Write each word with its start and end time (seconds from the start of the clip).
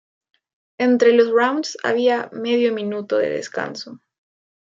Entre 0.79 1.11
los 1.13 1.29
rounds 1.29 1.77
había 1.83 2.27
medio 2.33 2.73
minuto 2.73 3.17
de 3.19 3.29
descanso. 3.29 3.99